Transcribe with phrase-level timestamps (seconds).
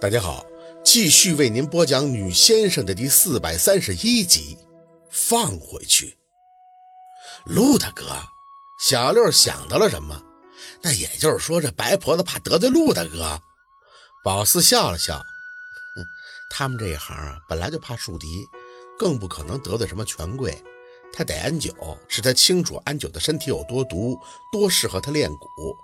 [0.00, 0.46] 大家好，
[0.82, 4.56] 继续为您播讲《女先生》的第四百三十一集。
[5.10, 6.16] 放回去，
[7.44, 8.06] 陆大哥，
[8.82, 10.22] 小六想到了什么？
[10.80, 13.38] 那也就是说，这白婆子怕得罪陆大哥。
[14.24, 16.04] 宝四笑了笑，哼，
[16.48, 18.48] 他们这一行啊，本来就怕树敌，
[18.98, 20.56] 更不可能得罪什么权贵。
[21.12, 21.74] 他得安九，
[22.08, 24.18] 是他清楚安九的身体有多毒，
[24.50, 25.76] 多适合他练蛊，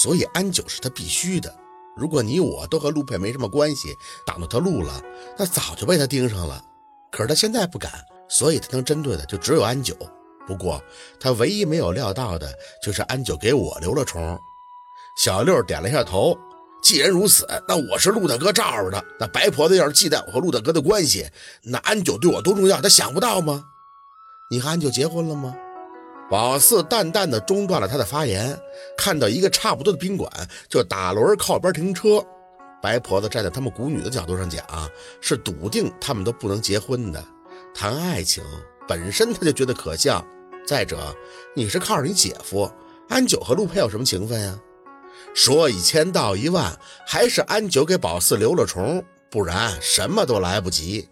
[0.00, 1.63] 所以安九是他必须的。
[1.96, 5.00] 如果你我都和陆佩没什么关系，挡到他路了，
[5.38, 6.62] 那早就被他盯上了。
[7.12, 7.92] 可是他现在不敢，
[8.28, 9.96] 所以他能针对的就只有安九。
[10.46, 10.82] 不过
[11.20, 12.52] 他唯一没有料到的
[12.82, 14.38] 就是安九给我留了虫。
[15.22, 16.36] 小六点了一下头，
[16.82, 19.02] 既然如此，那我是陆大哥罩着的。
[19.18, 21.30] 那白婆子要是忌惮我和陆大哥的关系，
[21.62, 23.64] 那安九对我多重要，他想不到吗？
[24.50, 25.56] 你和安九结婚了吗？
[26.30, 28.58] 宝四淡淡的中断了他的发言，
[28.96, 30.30] 看到一个差不多的宾馆，
[30.68, 32.24] 就打轮靠边停车。
[32.82, 34.64] 白婆子站在他们古女的角度上讲，
[35.20, 37.22] 是笃定他们都不能结婚的。
[37.74, 38.42] 谈爱情
[38.88, 40.24] 本身他就觉得可笑。
[40.66, 41.14] 再者，
[41.54, 42.70] 你是靠着你姐夫
[43.08, 44.58] 安九和陆佩有什么情分呀？
[45.34, 46.74] 说一千道一万，
[47.06, 51.06] 还是安九给宝四留了虫，不然什么都来不及。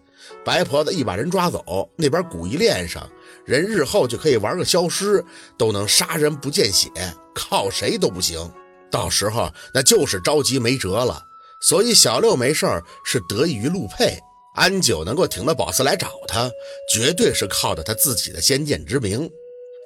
[0.45, 3.09] 白婆子一把人抓走，那边蛊一练上。
[3.45, 5.25] 人日后就可以玩个消失，
[5.57, 6.91] 都能杀人不见血，
[7.35, 8.53] 靠谁都不行。
[8.91, 11.23] 到时候那就是着急没辙了。
[11.61, 12.67] 所以小六没事
[13.05, 14.19] 是得益于陆佩，
[14.55, 16.51] 安九能够挺到宝四来找他，
[16.93, 19.31] 绝对是靠着他自己的先见之明。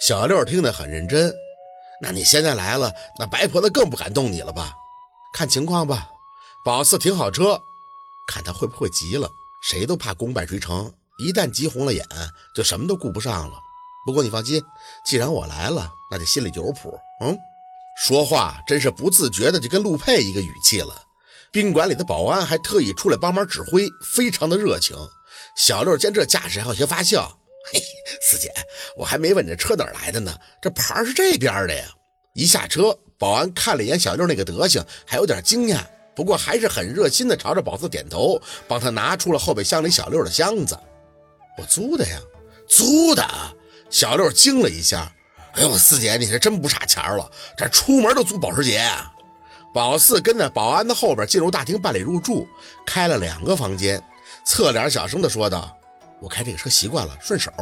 [0.00, 1.32] 小六听得很认真。
[2.02, 4.72] 那你现在来了，那白婆子更不敢动你了吧？
[5.32, 6.08] 看情况吧。
[6.64, 7.60] 宝四停好车，
[8.26, 9.30] 看他会不会急了。
[9.68, 10.92] 谁都怕功败垂成。
[11.18, 12.06] 一旦急红了眼，
[12.54, 13.58] 就什么都顾不上了。
[14.06, 14.62] 不过你放心，
[15.04, 16.96] 既然我来了，那就心里就有谱。
[17.20, 17.36] 嗯，
[17.96, 21.02] 说话真是不自觉的就跟陆佩一个语气了。
[21.50, 24.96] 宾馆里的保安还特意出来帮忙指挥，非常的热情。
[25.56, 27.36] 小六见这架势，还有些发笑。
[27.72, 27.80] 嘿，
[28.22, 28.52] 四姐，
[28.96, 31.88] 我还没问这车哪来的呢，这牌是这边的呀。
[32.34, 35.80] 一下车，保安看了一眼小六那个德行，还有点惊讶，
[36.16, 40.76] 不过还是很热心的朝着宝四点头，帮他拿出了后备箱里小六的箱子。
[41.58, 42.18] 我租的呀，
[42.68, 43.24] 租的。
[43.88, 45.12] 小六惊了一下，
[45.52, 49.12] 哎呦，四姐，你是真不差钱了，这出门都租保时捷啊！
[49.72, 52.48] 宝四跟在保安的后边进入大厅办理入住，
[52.84, 54.02] 开了两个房间，
[54.44, 55.78] 侧脸小声的说道
[56.20, 57.52] ：“我开这个车习惯了，顺手。”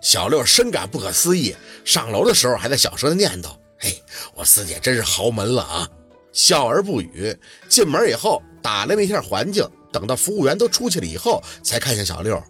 [0.00, 3.48] 小六深感不可思议，上楼的时候还在小声的念叨
[3.78, 4.02] ：“嘿，
[4.34, 5.88] 我四姐真是豪门了啊！”
[6.32, 7.36] 笑而不语。
[7.68, 12.42] 进门以后打量了一下环境，等到服务员都出去了以后，才看向小六。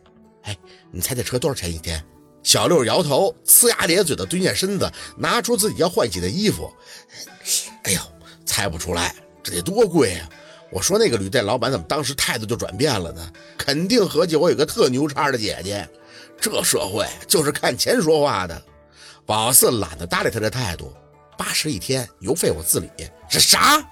[0.43, 0.57] 哎，
[0.91, 2.03] 你猜这车多少钱一天？
[2.43, 6.73] 小六摇头，呲牙咧嘴的蹲下身子，拿出自己要换洗的衣服。
[7.83, 8.01] 哎呦，
[8.47, 10.29] 猜不出来，这得多贵啊！
[10.73, 13.31] 我说那个旅店老板怎么当时态度就转变了呢？
[13.59, 15.87] 肯定合计我有个特牛叉的姐姐。
[16.41, 18.63] 这社会就是看钱说话的。
[19.27, 20.93] 宝四懒得搭理他的态度。
[21.41, 22.91] 八十一天，油费我自理。
[23.27, 23.83] 这啥？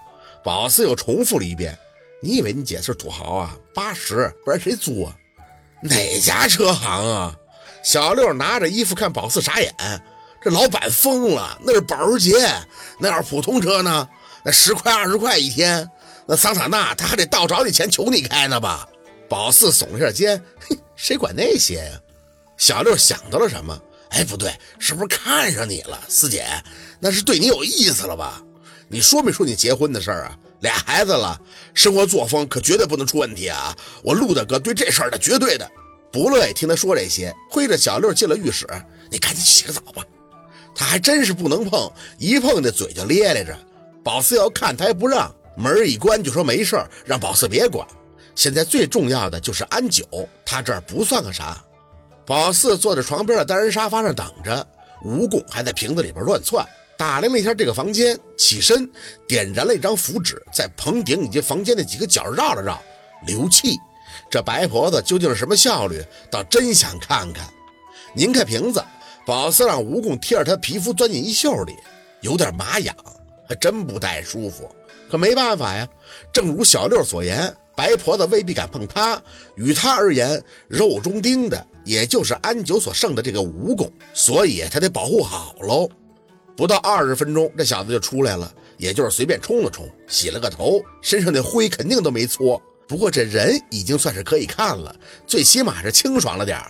[0.44, 1.76] 宝四又重复了一遍。
[2.20, 3.56] 你以为你姐是土豪啊？
[3.74, 5.16] 八十，不然谁租啊？
[5.80, 7.34] 哪家车行啊？
[7.82, 9.72] 小六拿着衣服看宝四傻眼，
[10.42, 12.36] 这老板疯了，那是保时捷，
[12.98, 14.06] 那要是普通车呢？
[14.44, 15.90] 那十块二十块一天，
[16.26, 18.86] 那桑塔纳他还得倒找你钱求你开呢吧？
[19.26, 21.98] 宝四耸了下肩，嘿，谁管那些呀？
[22.58, 23.80] 小六想到了什么？
[24.10, 26.46] 哎，不对，是不是看上你了，四姐？
[26.98, 28.42] 那是对你有意思了吧？
[28.88, 30.38] 你说没说你结婚的事儿啊？
[30.60, 31.40] 俩孩子了，
[31.74, 33.76] 生活作风可绝对不能出问题啊！
[34.02, 35.70] 我陆大哥对这事儿的绝对的
[36.10, 38.66] 不乐意听他说这些，挥着小六进了浴室。
[39.10, 40.02] 你赶紧洗个澡吧。
[40.74, 43.56] 他还真是不能碰，一碰这嘴就咧咧着。
[44.02, 47.86] 宝四要看他还不让，门一关就说没事让宝四别管。
[48.34, 50.04] 现在最重要的就是安九，
[50.46, 51.62] 他这儿不算个啥。
[52.28, 54.66] 宝四坐在床边的单人沙发上等着，
[55.02, 56.62] 蜈蚣还在瓶子里边乱窜。
[56.98, 58.86] 打量了一下这个房间，起身
[59.26, 62.78] 点燃了一张符纸，在棚顶以及房间的几个角绕了绕，
[63.26, 63.78] 流气。
[64.30, 66.04] 这白婆子究竟是什么效率？
[66.30, 67.48] 倒真想看看。
[68.14, 68.84] 拧开瓶子，
[69.24, 71.74] 宝四让蜈蚣贴着他皮肤钻进衣袖里，
[72.20, 72.94] 有点麻痒，
[73.48, 74.70] 还真不太舒服。
[75.10, 75.88] 可没办法呀，
[76.30, 79.22] 正如小六所言，白婆子未必敢碰他，
[79.54, 85.88] 与他而言，肉中钉的也就是安九所剩的这个蜈蚣，所以他得保护好喽。
[86.56, 92.60] 不到二十分钟，这小子就出来了，也就是随便冲了冲，洗了个头，身上的灰肯定都没搓。
[92.88, 94.92] 不过这人已经算是可以看了，
[95.24, 96.60] 最起码是清爽了点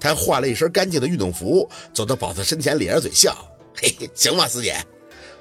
[0.00, 3.32] 他换了一身干净的运动服，走到宝四身前，咧着嘴笑
[3.80, 4.84] ：“嘿嘿，行吧，四姐。”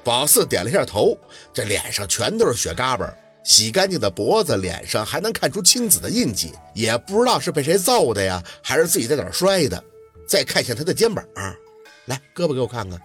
[0.06, 1.18] 宝四点了一下头，
[1.51, 3.12] 这脸上全都是血嘎巴。
[3.46, 9.82] 洗干净的脖子，脸上还能看出青紫的印记，也不知道是被谁揍的呀，还是自己在哪摔的。
[10.28, 11.24] 再看一下他的肩膀，
[12.06, 13.00] 来，胳膊给我看看。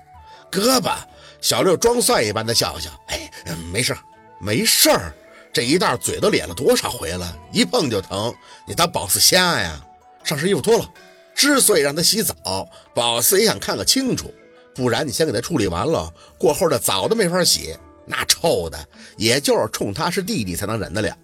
[0.51, 0.97] 胳膊，
[1.41, 3.31] 小六装蒜一般的笑笑，哎，
[3.71, 3.95] 没事
[4.41, 4.91] 没事。
[5.53, 8.35] 这一袋嘴都咧了多少回了，一碰就疼。
[8.67, 9.85] 你当宝四瞎呀？
[10.25, 10.91] 上身衣服脱了。
[11.35, 12.35] 之所以让他洗澡，
[12.95, 14.33] 宝四也想看个清楚，
[14.75, 17.77] 不然你先给他处理完了，过后的澡都没法洗。
[18.11, 18.79] 那臭的，
[19.17, 21.17] 也就是冲他是弟弟才能忍得了，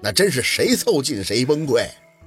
[0.00, 1.84] 那真是谁凑近谁崩溃。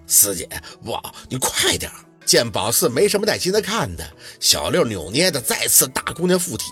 [0.07, 0.49] 四姐，
[0.85, 1.91] 哇，你快点！
[2.25, 4.03] 见宝四没什么耐心的看的，
[4.41, 6.65] 小六扭捏的再次大姑娘附体，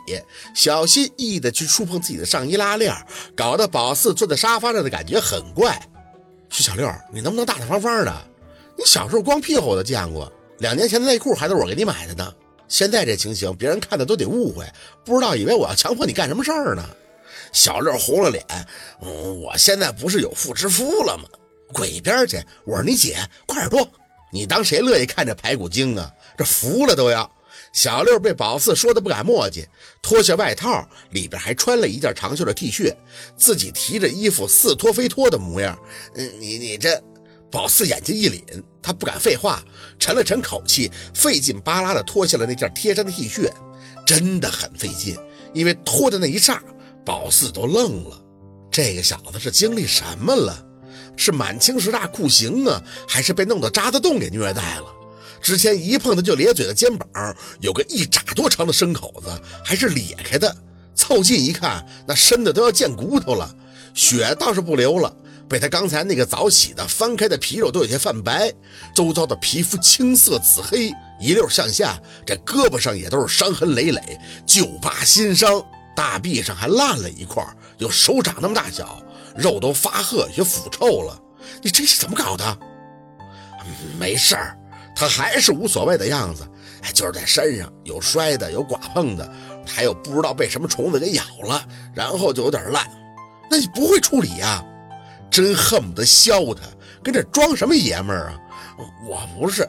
[0.53, 2.94] 小心翼翼的去触碰自己的上衣拉链，
[3.38, 5.81] 搞得宝四坐在沙发上的感觉很怪。
[6.50, 8.13] 徐小六，你能不能大大方方的？
[8.77, 12.33] 你小时候光屁股我都见过，两年前的内裤还都是我给你买的呢。
[12.68, 14.65] 现在这情形，别人看的都得误会，
[15.06, 16.83] 不知道以为我要强迫你干什么事儿呢。
[17.55, 18.45] 小六红了脸，
[19.01, 21.23] 嗯，我现在不是有妇之夫了吗？
[21.73, 22.37] 滚一边去！
[22.65, 23.17] 我是你姐，
[23.47, 23.89] 快点脱！
[24.29, 26.11] 你当谁乐意看这排骨精啊？
[26.37, 27.31] 这服了都要！
[27.71, 29.65] 小六被宝四说的不敢墨迹，
[30.01, 32.93] 脱下外套，里边还穿了一件长袖的 T 恤，
[33.37, 35.79] 自己提着衣服似脱非脱的模样。
[36.15, 37.01] 嗯，你你这……
[37.49, 38.43] 宝四眼睛一凛，
[38.81, 39.63] 他不敢废话，
[39.97, 43.49] 沉了沉口气，费劲巴拉的脱下了那件贴身的 T 恤，
[44.05, 45.17] 真的很费劲，
[45.53, 46.61] 因为脱的那一刹。
[47.05, 48.19] 宝四都愣了，
[48.71, 50.65] 这个小子是经历什么了？
[51.15, 54.85] 是满清十大酷刑啊，还是被弄到渣滓洞给虐待了？
[55.41, 57.07] 之前一碰他就咧嘴的肩膀，
[57.61, 59.29] 有个一拃多长的深口子，
[59.63, 60.53] 还是裂开的。
[60.95, 63.53] 凑近一看，那深的都要见骨头了，
[63.93, 65.15] 血倒是不流了，
[65.47, 68.51] 被他刚才那个早洗的翻开的皮肉都有些泛白，
[68.95, 70.91] 周遭的皮肤青色紫黑，
[71.21, 75.63] 一溜向下，这胳膊上也都是伤痕累累，旧疤新伤。
[75.95, 77.45] 大臂上还烂了一块，
[77.77, 79.01] 有手掌那么大小，
[79.36, 81.19] 肉都发褐，有腐臭了。
[81.62, 82.57] 你这是怎么搞的？
[84.00, 84.57] 没事儿，
[84.95, 86.47] 他还是无所谓的样子。
[86.83, 89.31] 哎，就是在身上有摔的，有剐碰的，
[89.65, 92.86] 还有不知道被什么虫子给咬了，然后就有点烂。
[93.50, 94.63] 那你不会处理呀？
[95.31, 96.62] 真恨不得削他，
[97.03, 98.39] 跟这装什么爷们儿啊？
[99.07, 99.68] 我不是，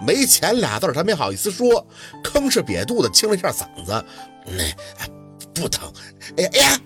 [0.00, 1.86] 没钱俩字他没好意思说，
[2.22, 4.04] 吭哧瘪肚子清了一下嗓子。
[4.46, 5.21] 那。
[5.54, 5.92] 不疼，
[6.36, 6.80] 哎呀哎呀！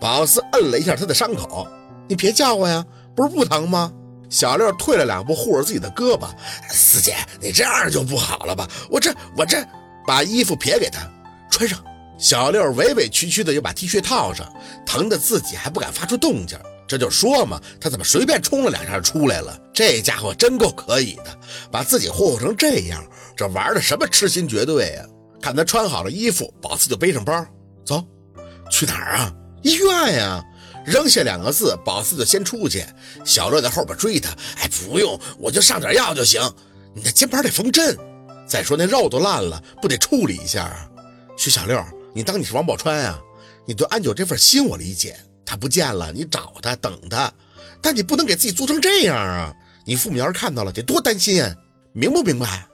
[0.00, 1.66] 宝四摁了一下他的伤口，
[2.08, 2.84] 你别叫我呀，
[3.16, 3.92] 不是不疼吗？
[4.30, 6.28] 小六退了两步，护着自己的胳膊。
[6.70, 8.68] 四姐，你这样就不好了吧？
[8.90, 9.64] 我这我这，
[10.06, 11.00] 把衣服撇给他
[11.50, 11.82] 穿上。
[12.18, 14.46] 小六委委屈屈的又把 T 恤套上，
[14.84, 16.58] 疼的自己还不敢发出动静。
[16.86, 19.58] 这就说嘛，他怎么随便冲了两下出来了？
[19.72, 21.38] 这家伙真够可以的，
[21.70, 23.04] 把自己霍霍成这样，
[23.36, 25.04] 这玩的什么痴心绝对呀？
[25.40, 27.46] 看他穿好了衣服，宝四就背上包。
[27.88, 28.06] 走，
[28.70, 29.32] 去哪儿啊？
[29.62, 30.44] 医院呀！
[30.84, 32.84] 扔下两个字，宝四就先出去。
[33.24, 34.30] 小乐在后边追他。
[34.58, 36.38] 哎，不用，我就上点药就行。
[36.94, 37.96] 你那肩膀得缝针。
[38.46, 40.90] 再说那肉都烂了，不得处理一下啊？
[41.38, 41.82] 徐小六，
[42.14, 43.18] 你当你是王宝钏呀？
[43.66, 47.32] 你对安九这份心我理解，他不见了，你找他等他，
[47.80, 49.54] 但你不能给自己做成这样啊！
[49.86, 51.54] 你父母要是看到了，得多担心啊！
[51.94, 52.66] 明不明白？